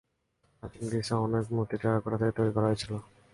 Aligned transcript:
প্রাচীন 0.63 0.83
গ্রীসে, 0.89 1.13
অনেক 1.25 1.45
মূর্তি 1.55 1.75
টেরাকোটা 1.81 2.17
থেকে 2.21 2.33
তৈরি 2.37 2.51
করা 2.55 2.67
হয়েছিল। 2.69 2.91